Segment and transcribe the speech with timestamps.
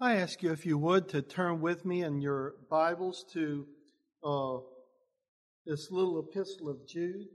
[0.00, 3.64] I ask you, if you would, to turn with me in your Bibles to
[4.24, 4.56] uh,
[5.64, 7.28] this little epistle of Jude.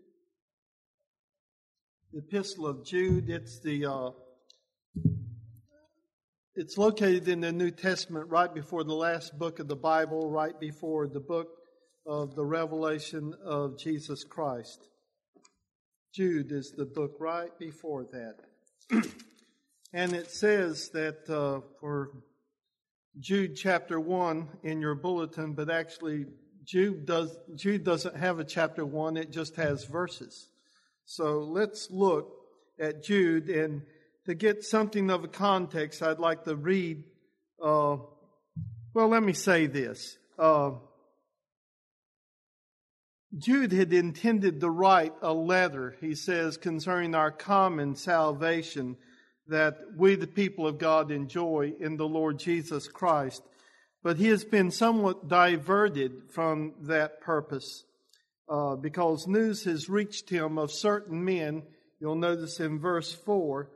[2.11, 4.09] The epistle of Jude, it's the uh,
[6.53, 10.59] it's located in the New Testament right before the last book of the Bible, right
[10.59, 11.47] before the book
[12.05, 14.85] of the revelation of Jesus Christ.
[16.13, 19.05] Jude is the book right before that.
[19.93, 22.11] and it says that uh, for
[23.17, 26.25] Jude chapter 1 in your bulletin, but actually
[26.63, 30.49] Jude does Jude doesn't have a chapter 1, it just has verses.
[31.05, 32.31] So let's look
[32.79, 33.81] at Jude and
[34.25, 37.03] to get something of a context, I'd like to read
[37.63, 37.97] uh,
[38.93, 40.17] well, let me say this.
[40.37, 40.71] Uh,
[43.37, 48.97] Jude had intended to write a letter, he says, concerning our common salvation
[49.49, 53.43] that we, the people of God, enjoy in the Lord Jesus Christ.
[54.01, 57.83] But he has been somewhat diverted from that purpose
[58.47, 61.63] uh, because news has reached him of certain men.
[61.99, 63.69] You'll notice in verse 4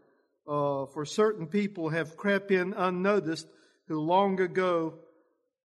[0.48, 3.48] uh, for certain people have crept in unnoticed
[3.88, 4.96] who long ago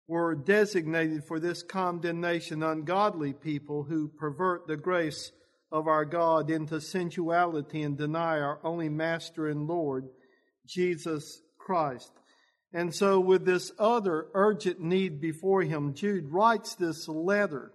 [0.08, 5.32] were designated for this condemnation ungodly people who pervert the grace
[5.72, 10.08] of our God into sensuality and deny our only Master and Lord,
[10.66, 12.12] Jesus Christ.
[12.72, 17.72] And so, with this other urgent need before him, Jude writes this letter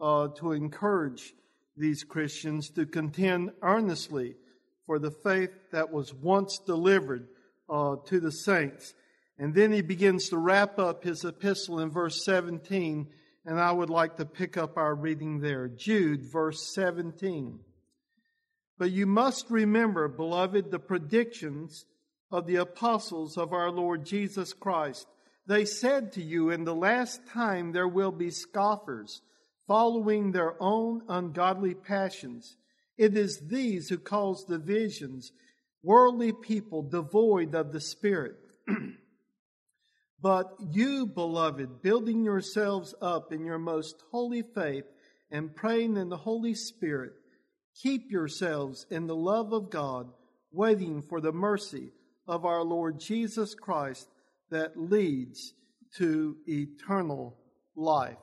[0.00, 1.32] uh, to encourage
[1.76, 4.34] these Christians to contend earnestly
[4.86, 7.28] for the faith that was once delivered
[7.68, 8.94] uh, to the saints.
[9.38, 13.08] And then he begins to wrap up his epistle in verse 17
[13.44, 15.68] and I would like to pick up our reading there.
[15.68, 17.58] Jude, verse 17.
[18.78, 21.84] But you must remember, beloved, the predictions
[22.30, 25.06] of the apostles of our Lord Jesus Christ.
[25.46, 29.20] They said to you, In the last time there will be scoffers,
[29.66, 32.56] following their own ungodly passions.
[32.96, 35.32] It is these who cause divisions,
[35.82, 38.36] worldly people devoid of the Spirit.
[40.22, 44.84] But you, beloved, building yourselves up in your most holy faith
[45.32, 47.12] and praying in the Holy Spirit,
[47.82, 50.06] keep yourselves in the love of God,
[50.52, 51.90] waiting for the mercy
[52.28, 54.06] of our Lord Jesus Christ
[54.50, 55.54] that leads
[55.96, 57.36] to eternal
[57.74, 58.18] life.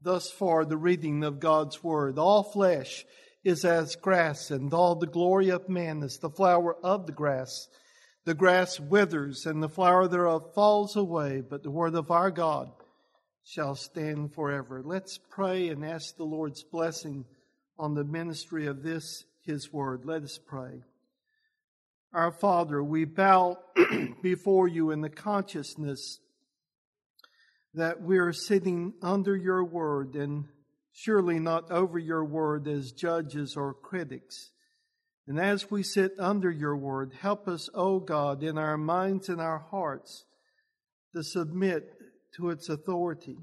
[0.00, 2.18] Thus far, the reading of God's Word.
[2.18, 3.04] All flesh
[3.42, 7.68] is as grass, and all the glory of man is the flower of the grass.
[8.24, 12.70] The grass withers and the flower thereof falls away, but the word of our God
[13.42, 14.82] shall stand forever.
[14.84, 17.24] Let's pray and ask the Lord's blessing
[17.78, 20.04] on the ministry of this, his word.
[20.04, 20.82] Let us pray.
[22.12, 23.58] Our Father, we bow
[24.22, 26.20] before you in the consciousness
[27.72, 30.44] that we're sitting under your word and
[30.92, 34.50] surely not over your word as judges or critics.
[35.30, 39.40] And as we sit under your word, help us, O God, in our minds and
[39.40, 40.24] our hearts
[41.14, 41.88] to submit
[42.34, 43.38] to its authority.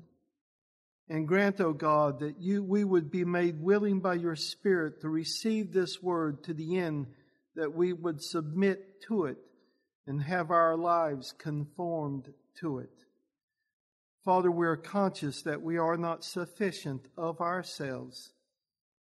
[1.07, 5.07] And grant, O God, that you, we would be made willing by your Spirit to
[5.07, 7.07] receive this word to the end
[7.55, 9.37] that we would submit to it
[10.05, 12.91] and have our lives conformed to it.
[14.25, 18.33] Father, we are conscious that we are not sufficient of ourselves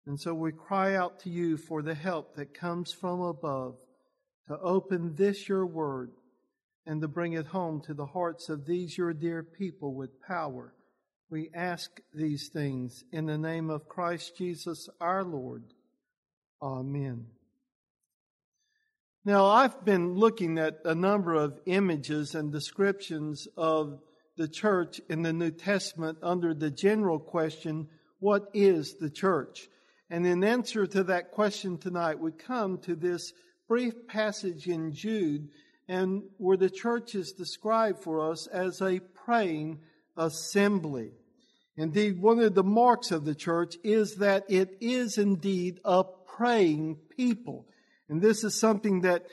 [0.07, 3.75] and so we cry out to you for the help that comes from above
[4.47, 6.11] to open this your word
[6.85, 10.73] and to bring it home to the hearts of these your dear people with power.
[11.29, 15.65] We ask these things in the name of Christ Jesus our Lord.
[16.61, 17.25] Amen.
[19.25, 23.99] Now, I've been looking at a number of images and descriptions of
[24.37, 27.89] the church in the New Testament under the general question,
[28.19, 29.67] What is the church?
[30.09, 33.33] And in answer to that question tonight, we come to this
[33.67, 35.49] brief passage in Jude,
[35.89, 39.79] and where the church is described for us as a praying
[40.15, 41.11] assembly.
[41.75, 46.03] Indeed, one of the marks of the church is that it is indeed a
[46.37, 47.67] praying people.
[48.09, 49.27] And this is something that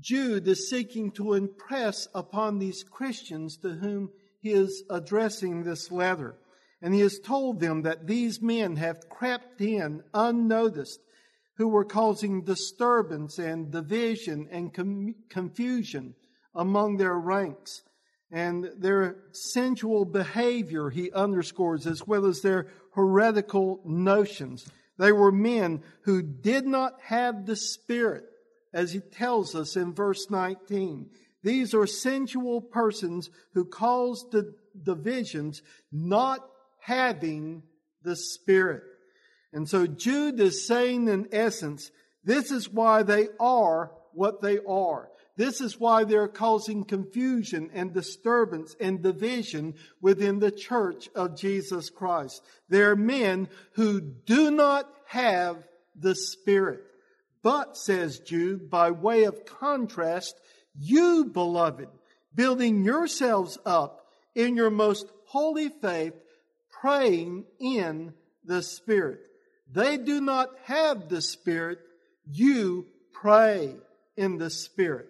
[0.00, 4.10] Jude is seeking to impress upon these Christians to whom
[4.40, 6.36] he is addressing this letter.
[6.82, 11.00] And he has told them that these men have crept in unnoticed,
[11.56, 16.14] who were causing disturbance and division and com- confusion
[16.54, 17.82] among their ranks.
[18.32, 24.66] And their sensual behavior, he underscores, as well as their heretical notions.
[24.98, 28.24] They were men who did not have the Spirit,
[28.72, 31.10] as he tells us in verse 19.
[31.42, 36.40] These are sensual persons who cause the divisions, not
[36.82, 37.62] having
[38.02, 38.82] the Spirit.
[39.52, 41.90] And so Jude is saying in essence,
[42.24, 45.08] this is why they are what they are.
[45.36, 51.88] This is why they're causing confusion and disturbance and division within the church of Jesus
[51.88, 52.42] Christ.
[52.68, 56.80] They're men who do not have the Spirit.
[57.42, 60.38] But, says Jude, by way of contrast,
[60.78, 61.88] you, beloved,
[62.34, 66.14] building yourselves up in your most holy faith,
[66.82, 68.12] praying in
[68.44, 69.20] the Spirit.
[69.70, 71.78] They do not have the Spirit.
[72.28, 73.76] You pray
[74.16, 75.06] in the Spirit.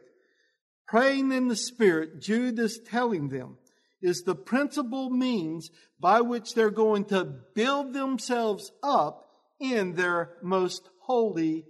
[0.86, 3.56] Praying in the Spirit, Jude is telling them,
[4.02, 7.24] is the principal means by which they're going to
[7.54, 9.24] build themselves up
[9.58, 11.64] in their most holy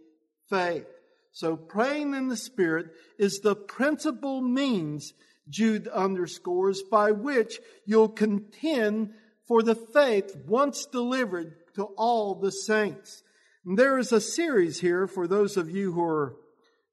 [0.51, 0.87] faith.
[1.31, 2.87] So praying in the Spirit
[3.21, 5.13] is the principal means,
[5.49, 9.11] Jude underscores, by which you'll contend
[9.47, 13.23] for the faith once delivered to all the saints.
[13.65, 16.37] And there is a series here for those of you who are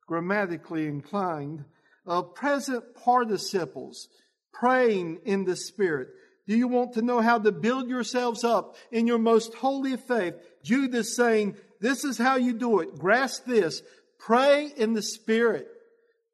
[0.07, 1.65] grammatically inclined
[2.05, 4.07] of present participles
[4.53, 6.09] praying in the Spirit.
[6.47, 10.33] Do you want to know how to build yourselves up in your most holy faith?
[10.63, 12.97] Jude is saying, this is how you do it.
[12.97, 13.81] Grasp this.
[14.17, 15.67] Pray in the Spirit.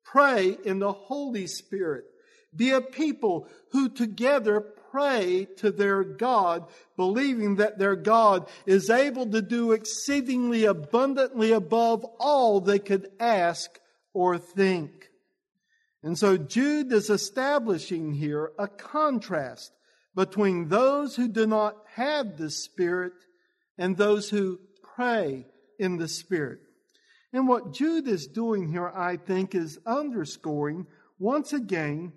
[0.03, 2.06] Pray in the Holy Spirit.
[2.56, 4.65] Be a people who together
[4.95, 6.65] pray to their God,
[6.95, 13.77] believing that their God is able to do exceedingly abundantly above all they could ask
[14.13, 15.09] or think.
[16.01, 19.74] And so Jude is establishing here a contrast
[20.15, 23.12] between those who do not have the Spirit
[23.77, 24.62] and those who
[24.95, 25.45] pray
[25.77, 26.59] in the Spirit.
[27.33, 30.88] And what Jude is doing here, I think, is underscoring
[31.19, 32.13] once again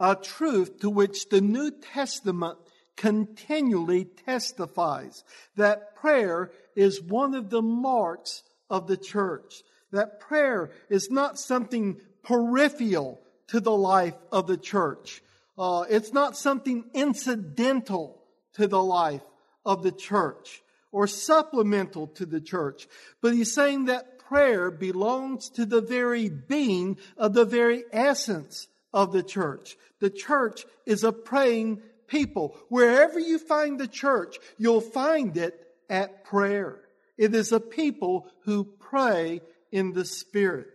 [0.00, 2.58] a truth to which the New Testament
[2.96, 5.24] continually testifies
[5.56, 9.62] that prayer is one of the marks of the church.
[9.92, 15.22] That prayer is not something peripheral to the life of the church.
[15.56, 18.22] Uh, it's not something incidental
[18.54, 19.22] to the life
[19.64, 20.62] of the church
[20.92, 22.88] or supplemental to the church.
[23.20, 28.66] But he's saying that prayer belongs to the very being of the very essence
[28.98, 29.76] of the church.
[30.00, 32.56] The church is a praying people.
[32.68, 35.54] Wherever you find the church, you'll find it
[35.88, 36.80] at prayer.
[37.16, 39.40] It is a people who pray
[39.70, 40.66] in the Spirit.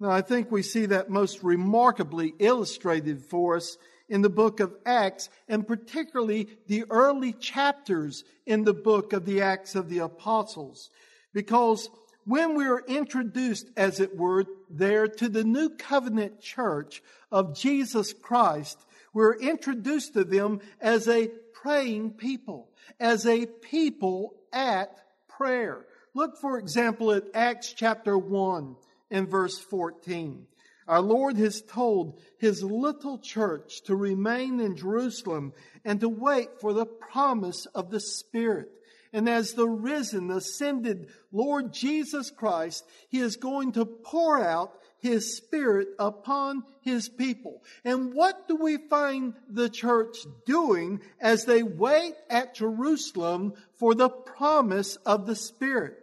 [0.00, 3.76] Now, I think we see that most remarkably illustrated for us
[4.08, 9.42] in the book of Acts, and particularly the early chapters in the book of the
[9.42, 10.90] Acts of the Apostles.
[11.32, 11.88] Because
[12.24, 18.12] when we are introduced, as it were, there to the new covenant church of Jesus
[18.12, 18.78] Christ,
[19.12, 24.96] we're introduced to them as a praying people, as a people at
[25.28, 25.86] prayer.
[26.14, 28.76] Look, for example, at Acts chapter 1
[29.10, 30.46] and verse 14.
[30.88, 35.52] Our Lord has told his little church to remain in Jerusalem
[35.84, 38.70] and to wait for the promise of the Spirit.
[39.12, 45.36] And as the risen, ascended Lord Jesus Christ, he is going to pour out his
[45.36, 47.62] spirit upon his people.
[47.84, 54.10] And what do we find the church doing as they wait at Jerusalem for the
[54.10, 55.96] promise of the spirit?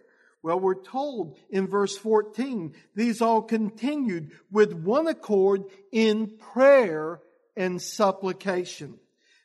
[0.44, 7.22] Well, we're told in verse 14, these all continued with one accord in prayer
[7.56, 9.00] and supplication.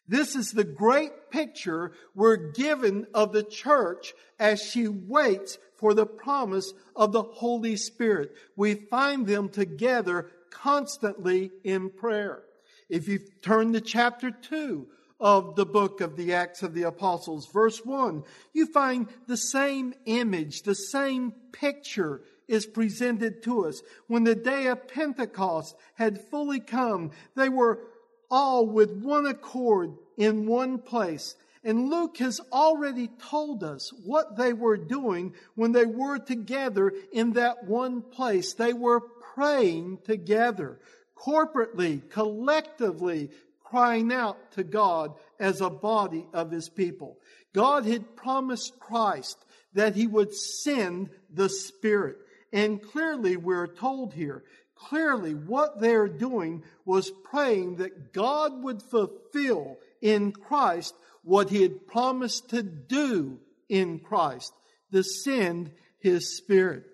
[0.09, 6.06] This is the great picture we're given of the church as she waits for the
[6.06, 8.32] promise of the Holy Spirit.
[8.56, 12.42] We find them together constantly in prayer.
[12.88, 14.87] If you turn to chapter 2,
[15.23, 17.49] of the book of the Acts of the Apostles.
[17.52, 23.80] Verse 1, you find the same image, the same picture is presented to us.
[24.09, 27.85] When the day of Pentecost had fully come, they were
[28.33, 31.37] all with one accord in one place.
[31.62, 37.35] And Luke has already told us what they were doing when they were together in
[37.35, 38.55] that one place.
[38.55, 39.01] They were
[39.35, 40.81] praying together,
[41.17, 43.31] corporately, collectively,
[43.62, 47.19] crying out to God as a body of his people.
[47.53, 49.39] God had promised Christ
[49.75, 52.17] that he would send the Spirit.
[52.53, 54.45] And clearly, we're told here,
[54.89, 61.87] clearly what they're doing was praying that God would fulfill in Christ what he had
[61.87, 64.53] promised to do in Christ,
[64.93, 65.71] to send
[66.01, 66.85] his Spirit.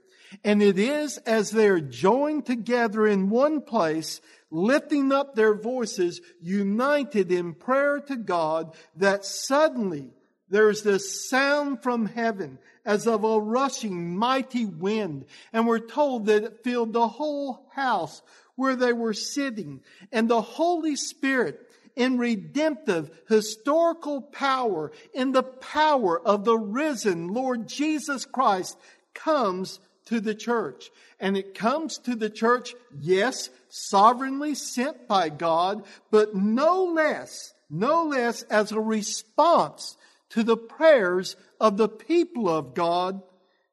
[0.45, 6.21] And it is as they are joined together in one place, lifting up their voices,
[6.40, 10.11] united in prayer to God, that suddenly
[10.50, 15.26] there's this sound from heaven as of a rushing mighty wind.
[15.52, 18.23] And we're told that it filled the whole house
[18.57, 19.81] where they were sitting.
[20.11, 27.69] And the Holy Spirit in redemptive historical power, in the power of the risen Lord
[27.69, 28.78] Jesus Christ
[29.14, 30.90] comes to the church.
[31.21, 38.05] And it comes to the church, yes, sovereignly sent by God, but no less, no
[38.05, 39.97] less as a response
[40.30, 43.23] to the prayers of the people of God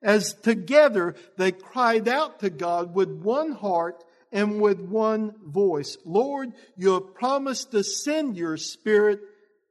[0.01, 5.97] as together they cried out to God with one heart and with one voice.
[6.05, 9.21] Lord, you have promised to send your spirit.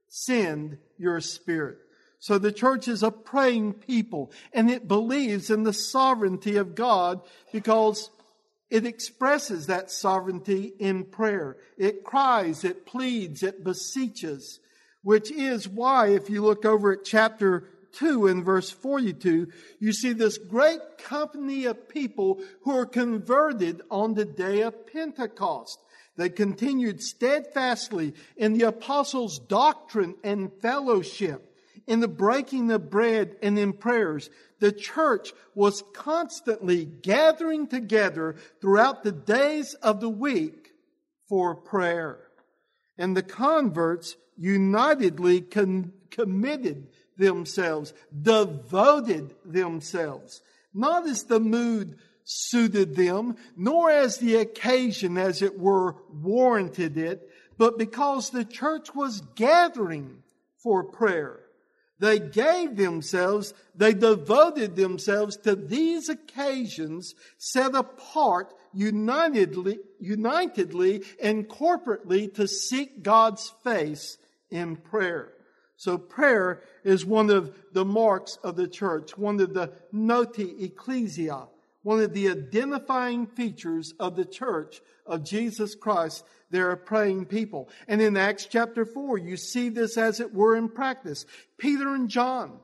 [0.08, 1.78] Send your spirit.
[2.18, 7.20] So the church is a praying people and it believes in the sovereignty of God
[7.52, 8.10] because
[8.70, 11.58] it expresses that sovereignty in prayer.
[11.76, 14.58] It cries, it pleads, it beseeches,
[15.04, 19.46] which is why if you look over at chapter 2 in verse 42,
[19.78, 25.78] you see this great company of people who are converted on the day of Pentecost.
[26.16, 31.54] They continued steadfastly in the apostles' doctrine and fellowship
[31.86, 39.02] in the breaking of bread and in prayers, the church was constantly gathering together throughout
[39.02, 40.72] the days of the week
[41.28, 42.23] for prayer.
[42.98, 50.40] And the converts unitedly con- committed themselves, devoted themselves,
[50.72, 57.28] not as the mood suited them, nor as the occasion, as it were, warranted it,
[57.58, 60.22] but because the church was gathering
[60.58, 61.40] for prayer.
[62.00, 72.32] They gave themselves, they devoted themselves to these occasions set apart unitedly, unitedly and corporately
[72.34, 74.18] to seek God's face
[74.50, 75.32] in prayer.
[75.76, 81.48] So prayer is one of the marks of the church, one of the notae ecclesiae,
[81.82, 87.68] one of the identifying features of the church of Jesus Christ they're a praying people.
[87.88, 91.26] And in Acts chapter 4, you see this as it were in practice.
[91.58, 92.60] Peter and John,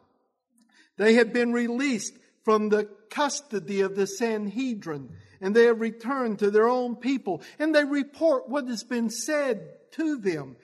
[0.96, 2.14] they had been released
[2.44, 5.10] from the custody of the Sanhedrin
[5.40, 9.68] and they have returned to their own people and they report what has been said
[9.92, 10.56] to them.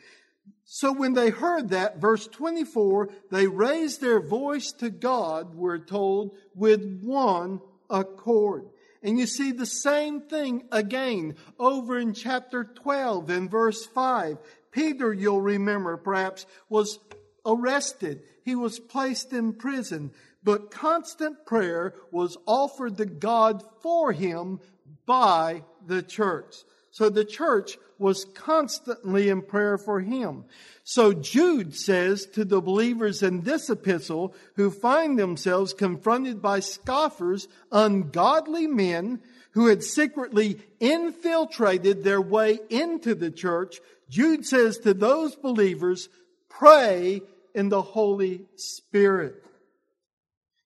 [0.64, 6.37] So when they heard that, verse 24, they raised their voice to God, we're told,
[6.54, 8.66] with one accord.
[9.02, 14.38] And you see the same thing again over in chapter 12 in verse 5.
[14.73, 16.99] Peter, you'll remember perhaps, was
[17.47, 18.23] arrested.
[18.45, 20.11] He was placed in prison,
[20.46, 24.60] but constant prayer was offered to God for him
[25.04, 26.54] by the church.
[26.92, 30.44] So the church was constantly in prayer for him.
[30.84, 37.48] So Jude says to the believers in this epistle who find themselves confronted by scoffers,
[37.72, 45.34] ungodly men who had secretly infiltrated their way into the church, Jude says to those
[45.34, 46.08] believers,
[46.48, 47.20] pray
[47.52, 49.42] in the Holy Spirit.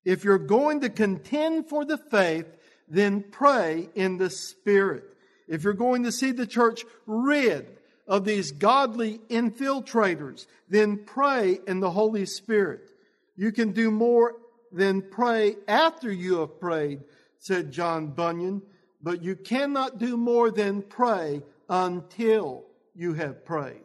[0.05, 2.47] If you're going to contend for the faith,
[2.89, 5.05] then pray in the Spirit.
[5.47, 7.67] If you're going to see the church rid
[8.07, 12.91] of these godly infiltrators, then pray in the Holy Spirit.
[13.37, 14.35] You can do more
[14.73, 17.01] than pray after you have prayed,
[17.39, 18.63] said John Bunyan,
[19.03, 22.65] but you cannot do more than pray until
[22.95, 23.83] you have prayed.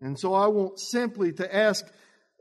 [0.00, 1.86] And so I want simply to ask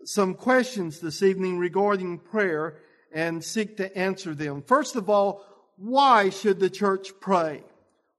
[0.06, 2.78] some questions this evening regarding prayer
[3.12, 4.62] and seek to answer them.
[4.62, 5.44] First of all,
[5.78, 7.64] why should the church pray?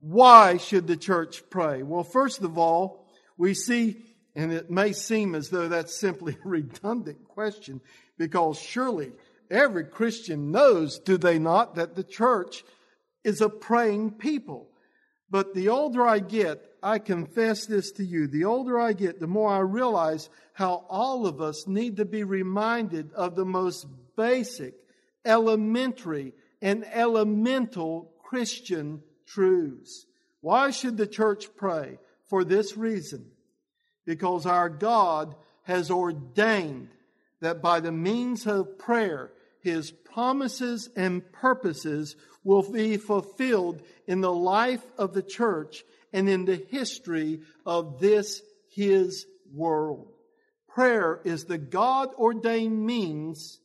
[0.00, 1.82] Why should the church pray?
[1.82, 3.06] Well, first of all,
[3.37, 4.02] we see,
[4.35, 7.80] and it may seem as though that's simply a redundant question,
[8.16, 9.12] because surely
[9.50, 12.64] every Christian knows, do they not, that the church
[13.25, 14.68] is a praying people.
[15.30, 19.26] But the older I get, I confess this to you, the older I get, the
[19.26, 23.87] more I realize how all of us need to be reminded of the most
[24.17, 24.75] basic,
[25.25, 30.07] elementary, and elemental Christian truths.
[30.40, 31.99] Why should the church pray?
[32.26, 33.26] For this reason.
[34.07, 36.90] Because our God has ordained
[37.40, 44.33] that by the means of prayer, his promises and purposes will be fulfilled in the
[44.33, 50.12] life of the church and in the history of this his world.
[50.69, 53.61] Prayer is the God ordained means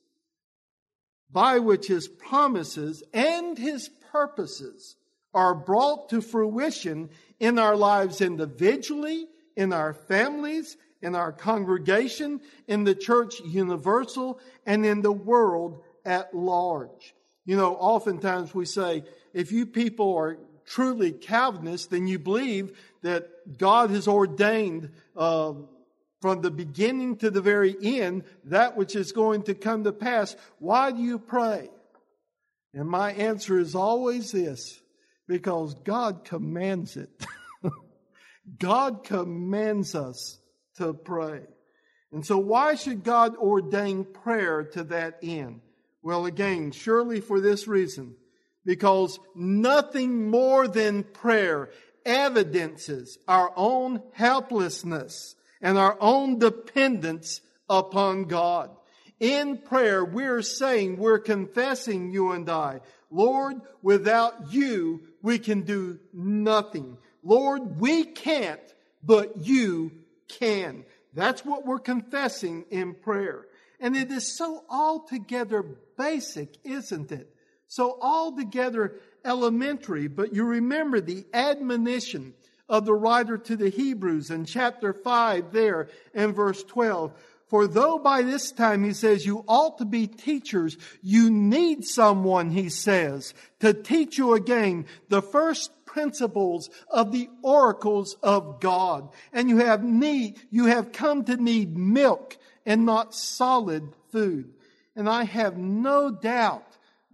[1.36, 4.96] by which his promises and his purposes
[5.34, 7.10] are brought to fruition
[7.42, 9.27] in our lives individually,
[9.58, 12.39] in our families, in our congregation,
[12.70, 17.13] in the church universal, and in the world at large.
[17.44, 23.58] You know, oftentimes we say, if you people are truly Calvinists, then you believe that
[23.58, 25.51] God has ordained uh,
[26.25, 30.36] from the beginning to the very end that which is going to come to pass.
[30.58, 31.70] Why do you pray?
[32.74, 34.82] And my answer is always this
[35.27, 37.12] because God commands it.
[38.58, 40.39] God commands us
[40.77, 41.41] to pray.
[42.12, 45.62] And so, why should God ordain prayer to that end?
[46.01, 48.15] Well, again, surely for this reason
[48.65, 51.70] because nothing more than prayer
[52.03, 58.69] evidences our own helplessness and our own dependence upon God.
[59.19, 66.00] In prayer, we're saying, we're confessing, you and I, Lord, without you, we can do
[66.13, 66.97] nothing.
[67.24, 68.59] Lord, we can't,
[69.01, 69.91] but you
[70.27, 70.85] can.
[71.13, 73.45] That's what we're confessing in prayer.
[73.79, 75.63] And it is so altogether
[75.97, 77.33] basic, isn't it?
[77.67, 82.33] So altogether elementary, but you remember the admonition
[82.67, 87.13] of the writer to the Hebrews in chapter 5 there and verse 12.
[87.48, 92.50] For though by this time, he says, you ought to be teachers, you need someone,
[92.50, 99.10] he says, to teach you again the first principles of the oracles of God.
[99.31, 104.53] And you have need, you have come to need milk and not solid food.
[104.95, 106.67] And I have no doubt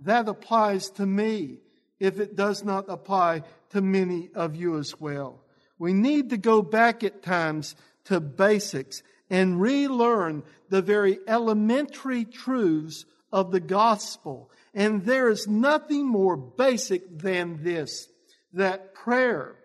[0.04, 1.58] that applies to me
[2.00, 5.44] if it does not apply to many of you as well.
[5.80, 7.76] We need to go back at times
[8.06, 14.52] to basics and relearn the very elementary truths of the gospel.
[14.74, 18.08] And there is nothing more basic than this
[18.54, 19.56] that prayer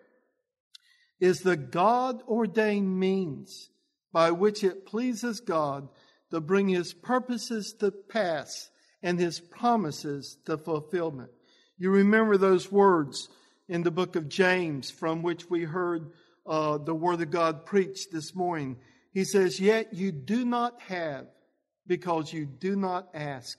[1.19, 3.71] is the God ordained means
[4.13, 5.89] by which it pleases God
[6.31, 8.71] to bring his purposes to pass
[9.02, 11.30] and his promises to fulfillment.
[11.78, 13.28] You remember those words
[13.69, 16.11] in the book of James from which we heard
[16.47, 18.76] uh, the word of God preached this morning.
[19.13, 21.26] He says, Yet you do not have
[21.87, 23.59] because you do not ask.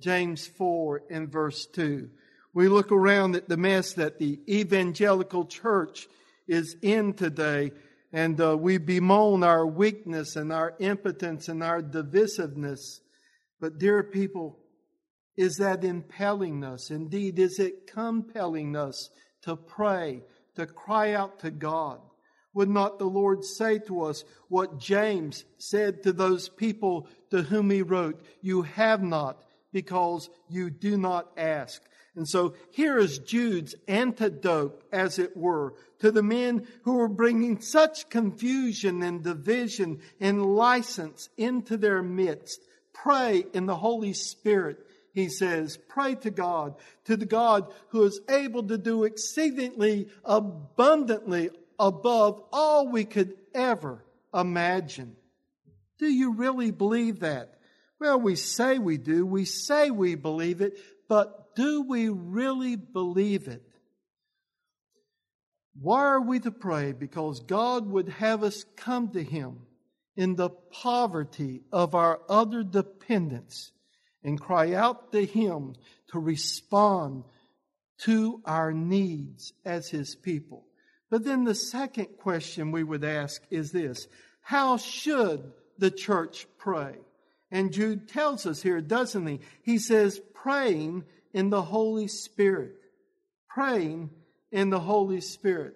[0.00, 2.08] James 4 and verse 2.
[2.54, 6.08] We look around at the mess that the evangelical church
[6.46, 7.72] is in today,
[8.12, 13.00] and uh, we bemoan our weakness and our impotence and our divisiveness.
[13.60, 14.58] But, dear people,
[15.36, 16.90] is that impelling us?
[16.90, 19.10] Indeed, is it compelling us
[19.48, 20.22] to pray,
[20.56, 22.00] to cry out to God?
[22.52, 27.70] Would not the Lord say to us what James said to those people to whom
[27.70, 31.82] he wrote, You have not because you do not ask.
[32.14, 37.60] And so here is Jude's antidote, as it were, to the men who were bringing
[37.60, 42.60] such confusion and division and license into their midst.
[42.92, 48.20] Pray in the Holy Spirit he says, pray to God, to the God who is
[48.28, 55.16] able to do exceedingly abundantly above all we could ever imagine.
[55.98, 57.54] Do you really believe that?
[58.00, 59.26] Well, we say we do.
[59.26, 63.62] We say we believe it, but do we really believe it?
[65.80, 66.92] Why are we to pray?
[66.92, 69.60] Because God would have us come to Him
[70.16, 73.72] in the poverty of our other dependence
[74.22, 75.74] and cry out to Him
[76.08, 77.24] to respond
[77.98, 80.64] to our needs as His people.
[81.10, 84.06] But then the second question we would ask is this
[84.40, 86.96] How should the church pray?
[87.50, 89.40] And Jude tells us here, doesn't he?
[89.62, 92.74] He says, praying in the Holy Spirit.
[93.48, 94.10] Praying
[94.52, 95.74] in the Holy Spirit.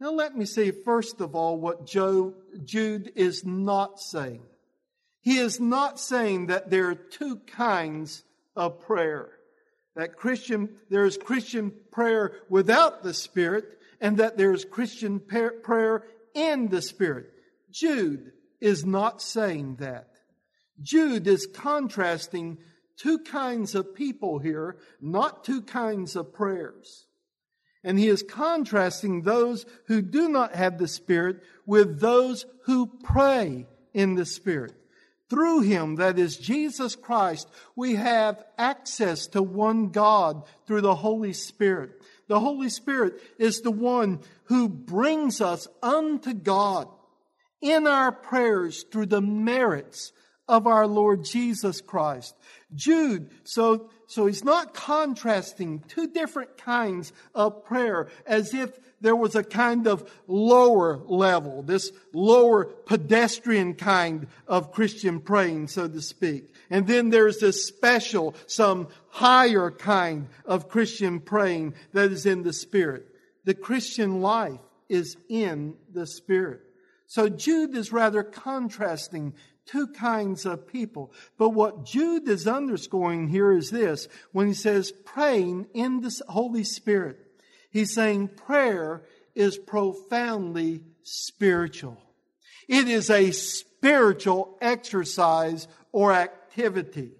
[0.00, 4.42] Now, let me say, first of all, what Jude is not saying.
[5.24, 9.30] He is not saying that there are two kinds of prayer.
[9.96, 13.64] That Christian, there is Christian prayer without the Spirit,
[14.02, 17.30] and that there is Christian prayer in the Spirit.
[17.70, 20.10] Jude is not saying that.
[20.82, 22.58] Jude is contrasting
[22.98, 27.06] two kinds of people here, not two kinds of prayers.
[27.82, 33.66] And he is contrasting those who do not have the Spirit with those who pray
[33.94, 34.74] in the Spirit.
[35.30, 41.32] Through him, that is Jesus Christ, we have access to one God through the Holy
[41.32, 42.02] Spirit.
[42.28, 46.88] The Holy Spirit is the one who brings us unto God
[47.60, 50.12] in our prayers through the merits
[50.48, 52.34] of our Lord Jesus Christ.
[52.74, 59.34] Jude, so, so he's not contrasting two different kinds of prayer as if there was
[59.34, 66.54] a kind of lower level, this lower pedestrian kind of Christian praying, so to speak.
[66.70, 72.52] And then there's this special, some higher kind of Christian praying that is in the
[72.52, 73.06] Spirit.
[73.44, 76.62] The Christian life is in the Spirit.
[77.06, 79.34] So Jude is rather contrasting
[79.66, 81.12] two kinds of people.
[81.38, 86.64] But what Jude is underscoring here is this when he says praying in the Holy
[86.64, 87.18] Spirit,
[87.70, 89.02] he's saying prayer
[89.34, 91.98] is profoundly spiritual.
[92.68, 97.12] It is a spiritual exercise or activity.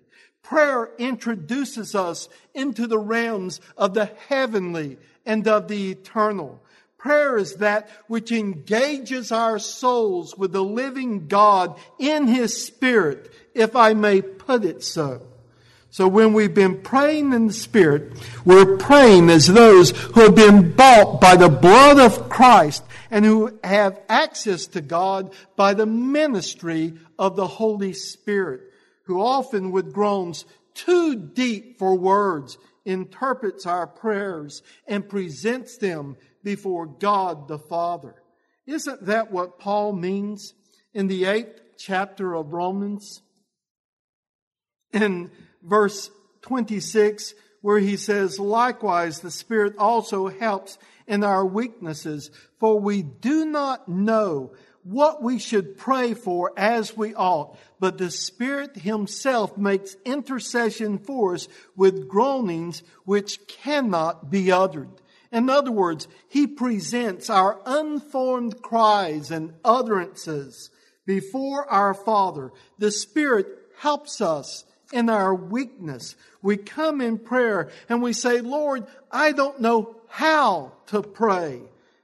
[0.42, 6.62] Prayer introduces us into the realms of the heavenly and of the eternal.
[7.04, 13.76] Prayer is that which engages our souls with the living God in His Spirit, if
[13.76, 15.20] I may put it so.
[15.90, 20.72] So when we've been praying in the Spirit, we're praying as those who have been
[20.72, 26.94] bought by the blood of Christ and who have access to God by the ministry
[27.18, 28.62] of the Holy Spirit,
[29.02, 36.86] who often with groans too deep for words interprets our prayers and presents them before
[36.86, 38.14] God the Father.
[38.66, 40.54] Isn't that what Paul means
[40.92, 43.22] in the eighth chapter of Romans?
[44.92, 45.30] In
[45.62, 46.10] verse
[46.42, 52.30] 26, where he says, Likewise, the Spirit also helps in our weaknesses,
[52.60, 54.52] for we do not know
[54.82, 61.34] what we should pray for as we ought, but the Spirit Himself makes intercession for
[61.34, 64.90] us with groanings which cannot be uttered.
[65.34, 70.70] In other words, He presents our unformed cries and utterances
[71.06, 72.52] before our Father.
[72.78, 76.14] The Spirit helps us in our weakness.
[76.40, 81.62] We come in prayer and we say, Lord, I don't know how to pray.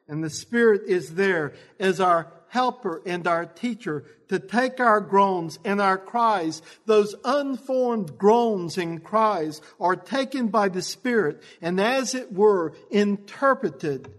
[0.09, 5.59] And the Spirit is there as our helper and our teacher to take our groans
[5.65, 12.15] and our cries, those unformed groans and cries are taken by the Spirit and as
[12.15, 14.13] it were interpreted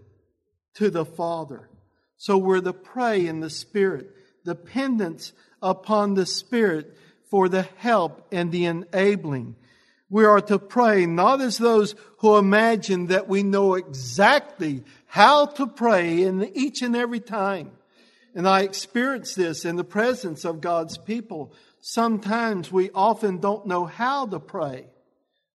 [0.74, 1.68] to the Father.
[2.16, 4.10] So we're to pray in the Spirit,
[4.46, 6.96] dependence upon the Spirit
[7.30, 9.56] for the help and the enabling.
[10.08, 15.66] We are to pray not as those who imagine that we know exactly how to
[15.66, 17.72] pray in each and every time
[18.34, 21.52] and I experience this in the presence of God's people.
[21.80, 24.86] Sometimes we often don't know how to pray,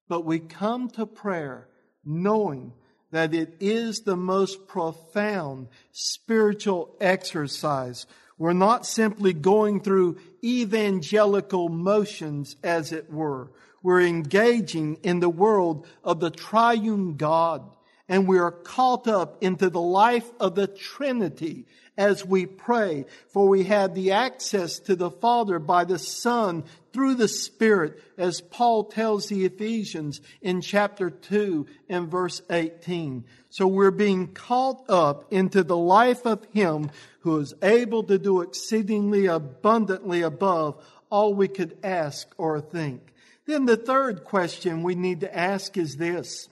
[0.07, 1.67] but we come to prayer
[2.05, 2.73] knowing
[3.11, 8.05] that it is the most profound spiritual exercise.
[8.37, 13.51] We're not simply going through evangelical motions, as it were.
[13.81, 17.63] We're engaging in the world of the triune God
[18.09, 21.65] and we are caught up into the life of the Trinity
[21.97, 23.05] as we pray.
[23.29, 28.41] For we have the access to the Father by the Son through the Spirit, as
[28.41, 33.25] Paul tells the Ephesians in chapter 2 and verse 18.
[33.49, 36.91] So we're being caught up into the life of Him
[37.21, 43.13] who is able to do exceedingly abundantly above all we could ask or think.
[43.45, 46.49] Then the third question we need to ask is this.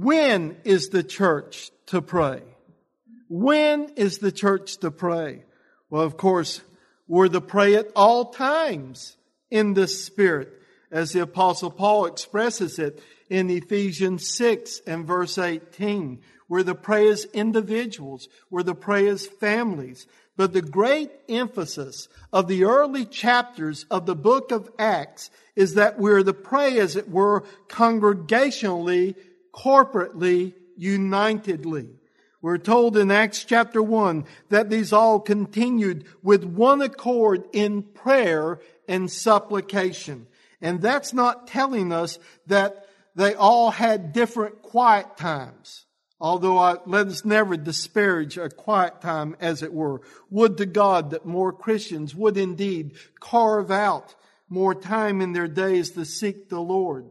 [0.00, 2.40] When is the church to pray?
[3.28, 5.44] When is the church to pray?
[5.90, 6.62] Well, of course,
[7.06, 9.18] we're to pray at all times
[9.50, 10.54] in the Spirit,
[10.90, 16.22] as the Apostle Paul expresses it in Ephesians 6 and verse 18.
[16.48, 18.26] We're to pray as individuals.
[18.48, 20.06] We're to pray as families.
[20.34, 25.98] But the great emphasis of the early chapters of the book of Acts is that
[25.98, 29.16] we're to pray, as it were, congregationally
[29.52, 31.88] corporately, unitedly.
[32.42, 38.60] We're told in Acts chapter 1 that these all continued with one accord in prayer
[38.88, 40.26] and supplication.
[40.62, 45.84] And that's not telling us that they all had different quiet times.
[46.20, 50.02] Although I, let us never disparage a quiet time, as it were.
[50.28, 54.14] Would to God that more Christians would indeed carve out
[54.48, 57.06] more time in their days to seek the Lord.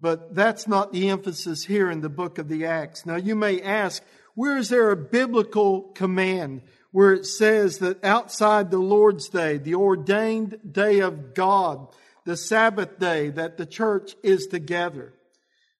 [0.00, 3.06] But that's not the emphasis here in the book of the Acts.
[3.06, 4.02] Now you may ask,
[4.34, 9.76] where is there a biblical command where it says that outside the Lord's day, the
[9.76, 11.88] ordained day of God,
[12.24, 15.14] the Sabbath day, that the church is together?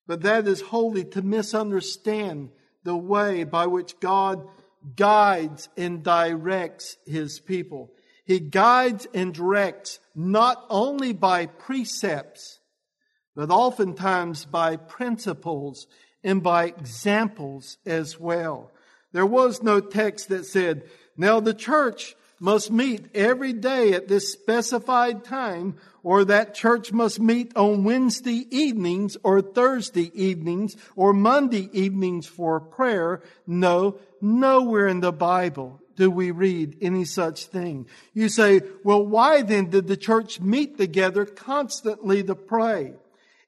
[0.07, 2.51] But that is wholly to misunderstand
[2.85, 4.47] the way by which God
[4.97, 7.91] guides and directs his people.
[8.25, 12.61] He guides and directs not only by precepts,
[13.35, 15.87] but oftentimes by principles
[16.23, 18.71] and by examples as well.
[19.13, 20.85] There was no text that said,
[21.17, 27.21] now the church must meet every day at this specified time, or that church must
[27.21, 33.23] meet on Wednesday evenings or Thursday evenings or Monday evenings for prayer.
[33.47, 37.87] No, nowhere in the Bible do we read any such thing.
[38.13, 42.95] You say, well, why then did the church meet together constantly to pray?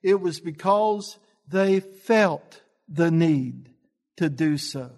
[0.07, 3.71] It was because they felt the need
[4.19, 4.93] to do so.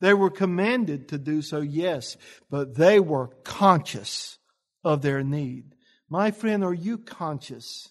[0.00, 2.16] They were commanded to do so, yes,
[2.48, 4.38] but they were conscious
[4.82, 5.74] of their need.
[6.08, 7.90] My friend, are you conscious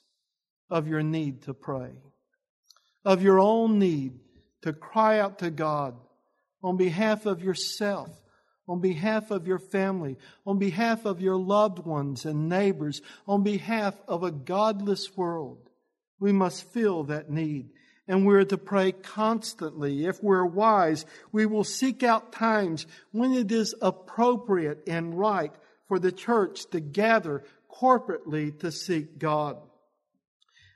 [0.68, 1.92] of your need to pray?
[3.06, 4.20] Of your own need
[4.64, 5.94] to cry out to God
[6.64, 8.10] on behalf of yourself,
[8.68, 13.94] on behalf of your family, on behalf of your loved ones and neighbors, on behalf
[14.08, 15.68] of a godless world?
[16.22, 17.72] We must feel that need
[18.08, 20.06] and we're to pray constantly.
[20.06, 25.54] If we're wise, we will seek out times when it is appropriate and right
[25.88, 29.58] for the church to gather corporately to seek God.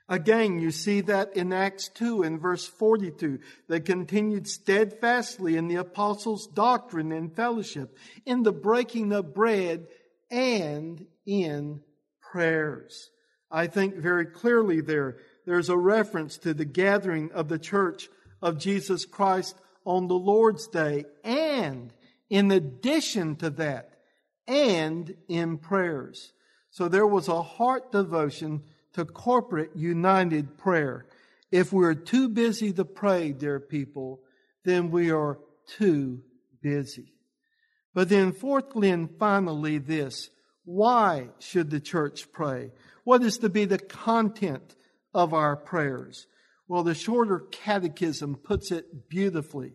[0.08, 3.40] Again, you see that in Acts 2 in verse 42.
[3.68, 9.88] They continued steadfastly in the apostles' doctrine and fellowship, in the breaking of bread,
[10.30, 11.80] and in
[12.32, 13.10] prayers.
[13.50, 18.08] I think very clearly there there's a reference to the gathering of the church
[18.42, 21.92] of Jesus Christ on the Lord's Day, and
[22.28, 23.92] in addition to that,
[24.48, 26.32] and in prayers.
[26.70, 31.06] So there was a heart devotion to corporate united prayer.
[31.50, 34.20] If we're too busy to pray, dear people,
[34.64, 35.38] then we are
[35.78, 36.22] too
[36.60, 37.12] busy.
[37.94, 40.28] But then, fourthly and finally, this
[40.64, 42.72] why should the church pray?
[43.04, 44.74] What is to be the content
[45.16, 46.26] of our prayers?
[46.68, 49.72] Well, the shorter catechism puts it beautifully.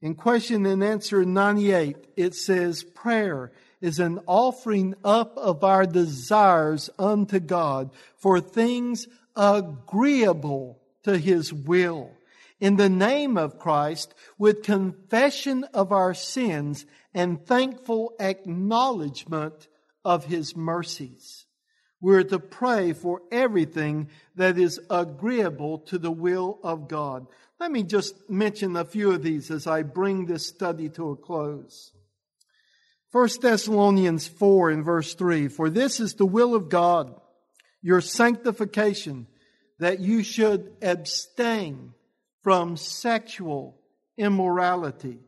[0.00, 6.90] In question and answer 98, it says, Prayer is an offering up of our desires
[6.98, 12.10] unto God for things agreeable to His will.
[12.58, 19.68] In the name of Christ, with confession of our sins and thankful acknowledgement
[20.04, 21.46] of His mercies.
[22.02, 27.28] We're to pray for everything that is agreeable to the will of God.
[27.60, 31.16] Let me just mention a few of these as I bring this study to a
[31.16, 31.92] close.
[33.12, 37.14] 1 Thessalonians 4 and verse 3 For this is the will of God,
[37.82, 39.28] your sanctification,
[39.78, 41.94] that you should abstain
[42.42, 43.78] from sexual
[44.16, 45.20] immorality.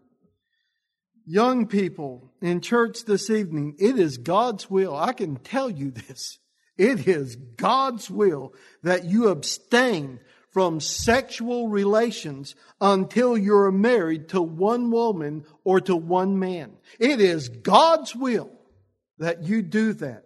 [1.24, 4.96] Young people in church this evening, it is God's will.
[4.96, 6.38] I can tell you this.
[6.76, 14.90] It is God's will that you abstain from sexual relations until you're married to one
[14.90, 16.72] woman or to one man.
[16.98, 18.50] It is God's will
[19.18, 20.24] that you do that.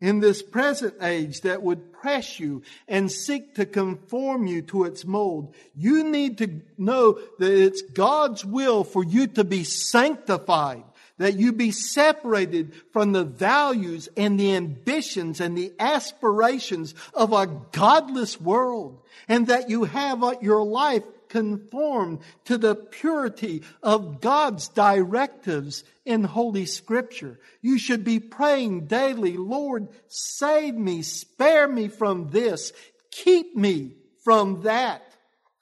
[0.00, 5.04] In this present age that would press you and seek to conform you to its
[5.04, 10.84] mold, you need to know that it's God's will for you to be sanctified
[11.18, 17.46] that you be separated from the values and the ambitions and the aspirations of a
[17.72, 24.68] godless world, and that you have uh, your life conformed to the purity of God's
[24.68, 27.38] directives in Holy Scripture.
[27.60, 32.72] You should be praying daily, Lord, save me, spare me from this,
[33.10, 35.07] keep me from that.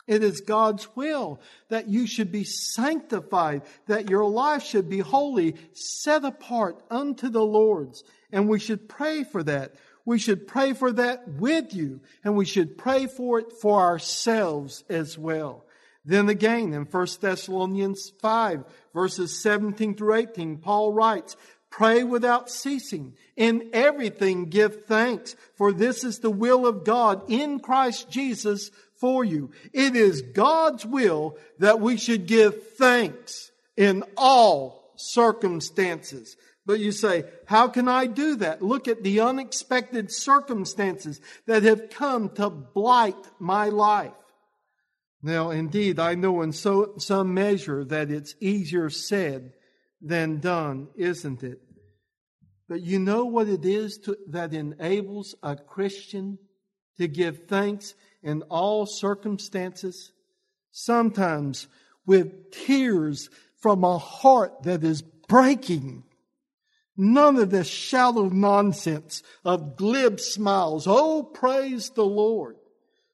[0.07, 5.57] It is God's will that you should be sanctified, that your life should be holy,
[5.73, 8.05] set apart unto the Lord's.
[8.31, 9.75] And we should pray for that.
[10.05, 14.85] We should pray for that with you, and we should pray for it for ourselves
[14.88, 15.64] as well.
[16.05, 18.64] Then again, in 1 Thessalonians 5,
[18.95, 21.37] verses 17 through 18, Paul writes,
[21.69, 23.14] Pray without ceasing.
[23.37, 28.71] In everything give thanks, for this is the will of God in Christ Jesus
[29.07, 29.53] for you.
[29.73, 36.37] It is God's will that we should give thanks in all circumstances.
[36.66, 38.62] But you say, how can I do that?
[38.62, 44.11] Look at the unexpected circumstances that have come to blight my life.
[45.23, 49.53] Now, indeed, I know in so, some measure that it's easier said
[50.03, 51.61] than done, isn't it?
[52.69, 56.38] But you know what it is to, that enables a Christian
[56.99, 57.95] to give thanks
[58.27, 60.12] in all circumstances,
[60.71, 61.67] sometimes
[62.05, 63.31] with tears
[63.62, 66.03] from a heart that is breaking
[66.97, 70.87] None of this shallow nonsense of glib smiles.
[70.87, 72.57] Oh, praise the Lord.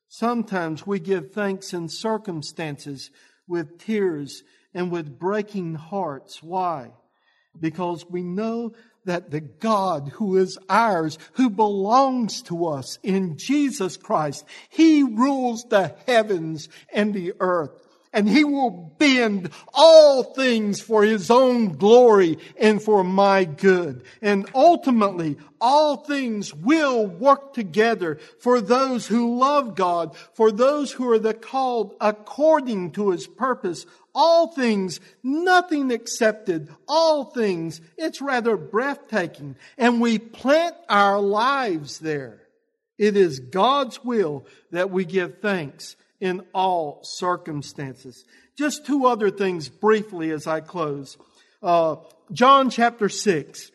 [0.09, 3.11] Sometimes we give thanks in circumstances
[3.49, 6.43] with tears and with breaking hearts.
[6.43, 6.93] Why?
[7.59, 8.73] Because we know
[9.05, 15.65] that the God who is ours, who belongs to us in Jesus Christ, He rules
[15.65, 17.71] the heavens and the earth
[18.13, 24.05] and he will bend all things for his own glory and for my good.
[24.21, 31.11] And ultimately, all things will work together for those who love God, for those who
[31.11, 33.87] are the called according to his purpose.
[34.15, 37.81] All things, nothing accepted, all things.
[37.97, 39.57] It's rather breathtaking.
[39.79, 42.43] And we plant our lives there.
[42.99, 48.25] It is God's will that we give thanks in all circumstances.
[48.57, 51.17] Just two other things briefly as I close.
[51.63, 51.97] Uh,
[52.31, 53.72] John chapter 6.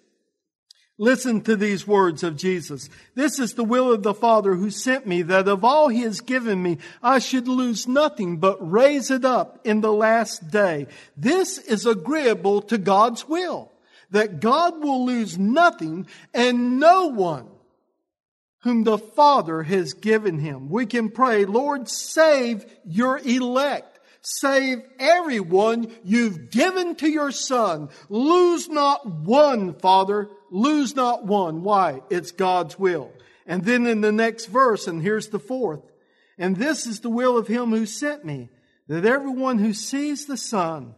[1.00, 2.90] Listen to these words of Jesus.
[3.14, 6.22] This is the will of the Father who sent me, that of all he has
[6.22, 10.88] given me, I should lose nothing, but raise it up in the last day.
[11.16, 13.72] This is agreeable to God's will,
[14.10, 17.48] that God will lose nothing and no one
[18.62, 20.68] whom the Father has given him.
[20.68, 24.00] We can pray, Lord, save your elect.
[24.22, 27.88] Save everyone you've given to your Son.
[28.10, 30.30] Lose not one, Father.
[30.52, 31.64] Lose not one.
[31.64, 32.02] Why?
[32.10, 33.12] It's God's will.
[33.46, 35.82] And then in the next verse, and here's the fourth,
[36.38, 38.50] and this is the will of him who sent me,
[38.88, 40.96] that everyone who sees the Son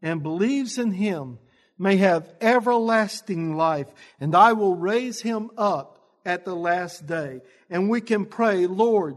[0.00, 1.38] and believes in him
[1.78, 3.88] may have everlasting life,
[4.20, 7.40] and I will raise him up at the last day.
[7.70, 9.16] And we can pray, Lord,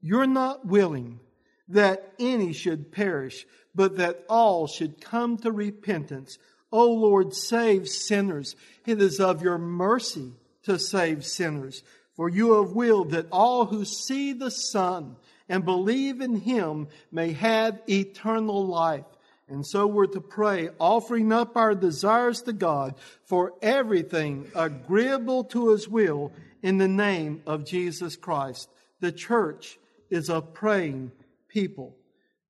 [0.00, 1.20] you're not willing
[1.68, 6.38] that any should perish, but that all should come to repentance.
[6.72, 8.56] O Lord, save sinners.
[8.86, 10.32] It is of your mercy
[10.64, 11.82] to save sinners.
[12.14, 15.16] For you have willed that all who see the Son
[15.48, 19.04] and believe in him may have eternal life.
[19.48, 22.94] And so we're to pray, offering up our desires to God
[23.26, 26.32] for everything agreeable to His will
[26.62, 28.70] in the name of Jesus Christ.
[29.00, 31.12] The church is a praying
[31.48, 31.94] people.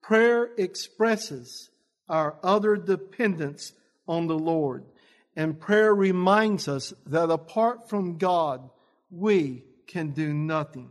[0.00, 1.70] Prayer expresses
[2.08, 3.72] our utter dependence
[4.06, 4.84] on the Lord.
[5.36, 8.68] And prayer reminds us that apart from God,
[9.10, 10.90] we can do nothing.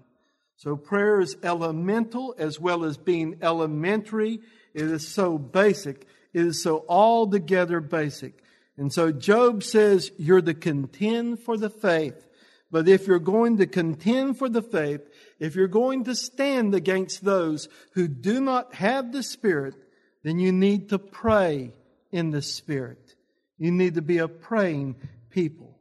[0.56, 4.42] So prayer is elemental as well as being elementary
[4.74, 6.08] it is so basic.
[6.34, 8.42] It is so altogether basic.
[8.78, 12.26] And so Jude says, You're to contend for the faith.
[12.72, 15.02] But if you're going to contend for the faith,
[15.40, 19.76] if you're going to stand against those who do not have the Spirit,
[20.24, 21.74] then you need to pray
[22.12, 23.16] in the Spirit.
[23.58, 24.96] You need to be a praying
[25.30, 25.78] people.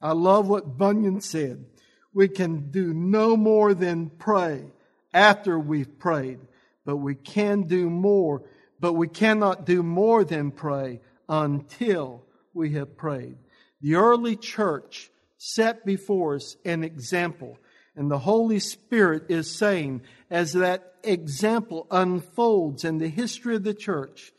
[0.00, 1.64] I love what Bunyan said.
[2.12, 4.64] We can do no more than pray
[5.12, 6.40] after we've prayed
[6.84, 8.42] but we can do more,
[8.78, 13.36] but we cannot do more than pray until we have prayed.
[13.80, 17.58] The early church set before us an example,
[17.94, 23.74] and the Holy Spirit is saying, as that example unfolds in the history of the
[23.74, 24.32] church,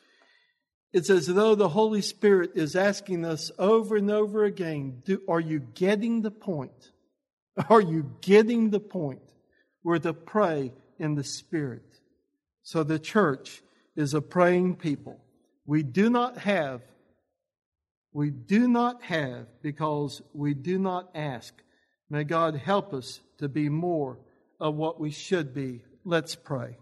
[0.93, 5.39] it's as though the Holy Spirit is asking us over and over again, do, are
[5.39, 6.91] you getting the point?
[7.69, 9.21] Are you getting the point?
[9.84, 11.99] We're to pray in the Spirit.
[12.63, 13.62] So the church
[13.95, 15.19] is a praying people.
[15.65, 16.82] We do not have,
[18.13, 21.54] we do not have because we do not ask.
[22.10, 24.17] May God help us to be more
[24.60, 25.82] of what we should be.
[26.06, 26.77] Let's pray.